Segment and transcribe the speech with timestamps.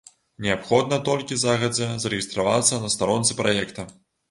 [0.45, 3.89] Неабходна толькі загадзя зарэгістравацца на старонцы праекта.